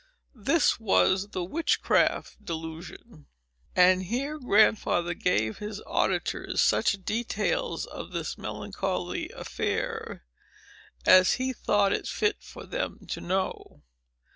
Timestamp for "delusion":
2.43-3.27